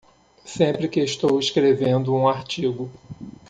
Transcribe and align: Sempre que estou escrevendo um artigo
Sempre 0.47 0.87
que 0.89 0.99
estou 0.99 1.37
escrevendo 1.39 2.11
um 2.15 2.27
artigo 2.27 2.89